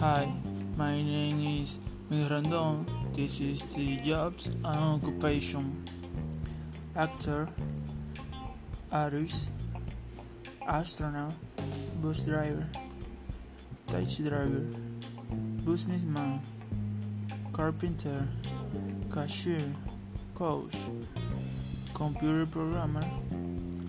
Hi, 0.00 0.30
my 0.76 1.02
name 1.02 1.60
is 1.60 1.80
Miguel 2.08 2.28
Rondon. 2.30 2.86
This 3.12 3.40
is 3.40 3.62
the 3.74 3.96
jobs 3.96 4.46
and 4.46 4.64
occupation. 4.64 5.82
Actor, 6.94 7.48
artist, 8.92 9.50
astronaut, 10.64 11.32
bus 12.00 12.20
driver, 12.20 12.68
taxi 13.88 14.22
driver, 14.22 14.62
businessman, 15.64 16.42
carpenter, 17.52 18.28
cashier, 19.12 19.74
coach, 20.36 20.76
computer 21.92 22.46
programmer, 22.46 23.02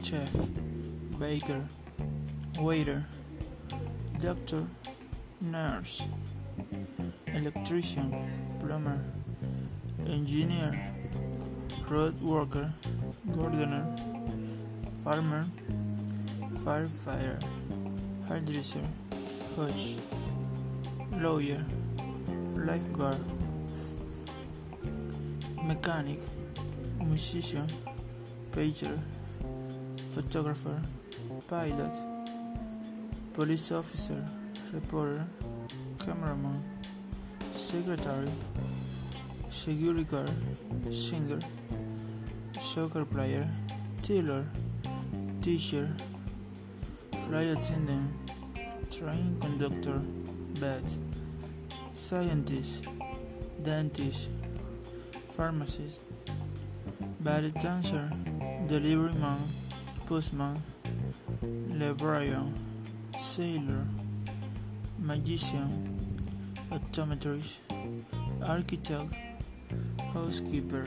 chef, 0.02 0.34
baker, 1.20 1.64
waiter, 2.58 3.06
doctor, 4.20 4.66
nurse, 5.42 6.08
electrician, 7.28 8.58
plumber, 8.60 9.00
engineer, 10.06 10.94
road 11.90 12.20
worker, 12.22 12.74
gardener, 13.36 13.86
farmer, 15.04 15.46
firefighter, 16.64 17.42
hairdresser, 18.28 18.84
coach, 19.56 19.96
lawyer, 21.14 21.66
lifeguard, 22.56 23.20
mechanic, 25.64 26.20
musician, 27.00 27.68
painter, 28.52 29.00
photographer, 30.10 30.82
pilot, 31.48 31.94
police 33.34 33.72
officer, 33.72 34.26
reporter, 34.74 35.26
cameraman, 36.06 36.64
secretary, 37.54 38.30
security 39.50 40.04
guard, 40.04 40.32
singer, 40.92 41.40
soccer 42.60 43.06
player, 43.06 43.48
tailor, 44.04 44.46
teacher, 45.42 45.90
flight 47.26 47.48
attendant, 47.48 48.12
train 48.92 49.38
conductor, 49.42 50.02
vet, 50.54 50.84
scientist, 51.92 52.86
dentist, 53.64 54.30
pharmacist, 55.36 56.02
ballet 57.22 57.52
dancer, 57.62 58.12
delivery 58.68 59.14
man, 59.14 59.40
postman, 60.06 60.62
librarian, 61.70 62.54
sailor, 63.18 63.86
magician, 65.10 65.98
optometrist, 66.70 67.58
architect, 68.46 69.12
housekeeper. 70.14 70.86